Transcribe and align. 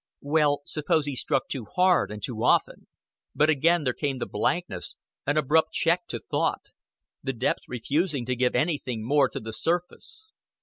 Well, 0.23 0.63
suppose 0.65 1.05
he 1.05 1.15
struck 1.15 1.47
too 1.47 1.65
hard, 1.75 2.09
and 2.09 2.23
too 2.23 2.43
often. 2.43 2.87
But 3.35 3.51
again 3.51 3.83
there 3.83 3.93
came 3.93 4.17
the 4.17 4.25
blankness 4.25 4.97
an 5.27 5.37
abrupt 5.37 5.73
check 5.73 6.07
to 6.07 6.17
thought 6.19 6.69
the 7.21 7.33
depths 7.33 7.69
refusing 7.69 8.25
to 8.25 8.35
give 8.35 8.55
anything 8.55 9.05
more 9.05 9.29
to 9.29 9.39
the 9.39 9.53
surface. 9.53 10.33